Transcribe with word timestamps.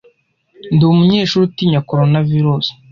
Ndi 0.73 0.83
umunyeshuri 0.91 1.43
utinya 1.45 1.83
Coronavirusi. 1.89 2.71